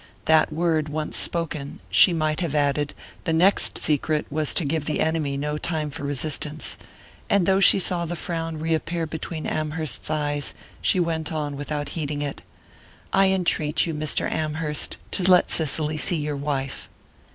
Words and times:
That 0.25 0.51
word 0.51 0.89
once 0.89 1.15
spoken, 1.15 1.79
she 1.91 2.11
might 2.11 2.39
have 2.39 2.55
added, 2.55 2.95
the 3.25 3.33
next 3.33 3.77
secret 3.77 4.25
was 4.31 4.51
to 4.55 4.65
give 4.65 4.85
the 4.85 4.99
enemy 4.99 5.37
no 5.37 5.59
time 5.59 5.91
for 5.91 6.01
resistance; 6.01 6.75
and 7.29 7.45
though 7.45 7.59
she 7.59 7.77
saw 7.77 8.05
the 8.05 8.15
frown 8.15 8.59
reappear 8.59 9.05
between 9.05 9.45
Amherst's 9.45 10.09
eyes, 10.09 10.55
she 10.81 10.99
went 10.99 11.31
on, 11.31 11.55
without 11.55 11.89
heeding 11.89 12.23
it: 12.23 12.41
"I 13.13 13.27
entreat 13.27 13.85
you, 13.85 13.93
Mr. 13.93 14.27
Amherst, 14.27 14.97
to 15.11 15.23
let 15.29 15.51
Cicely 15.51 15.97
see 15.97 16.17
your 16.17 16.35
wife." 16.35 16.89